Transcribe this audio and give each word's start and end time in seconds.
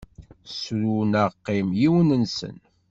Sru 0.57 0.97
neɣ 1.11 1.29
qqim, 1.43 1.67
yiwen-nsen. 1.79 2.57